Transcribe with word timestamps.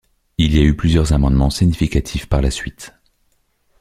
Il 0.39 0.55
y 0.55 0.59
a 0.59 0.63
eu 0.63 0.75
plusieurs 0.75 1.13
amendements 1.13 1.51
significatifs 1.51 2.25
par 2.27 2.41
la 2.41 2.49
suite. 2.49 2.91